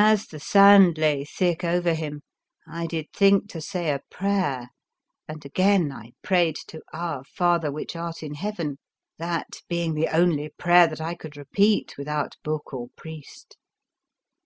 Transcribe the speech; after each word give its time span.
As 0.00 0.28
the 0.28 0.40
sand 0.40 0.96
lay 0.96 1.26
thick 1.26 1.62
over 1.62 1.92
him, 1.92 2.22
I 2.66 2.86
did 2.86 3.12
think 3.12 3.50
to 3.50 3.60
say 3.60 3.90
a 3.90 4.00
prayer, 4.10 4.68
and 5.28 5.44
again 5.44 5.92
I 5.92 6.12
prayed 6.22 6.56
to 6.68 6.78
'■ 6.78 6.80
Our 6.94 7.22
Father 7.24 7.70
which 7.70 7.94
art 7.94 8.22
in 8.22 8.32
Heaven," 8.32 8.78
that 9.18 9.56
being 9.68 9.92
the 9.92 10.06
99 10.06 10.06
The 10.06 10.06
Fearsome 10.06 10.24
Island 10.24 10.32
only 10.38 10.48
prayer 10.56 10.86
that 10.86 11.00
I 11.02 11.14
could 11.14 11.36
repeat 11.36 11.98
without 11.98 12.36
book 12.42 12.72
or 12.72 12.86
priest. 12.96 13.58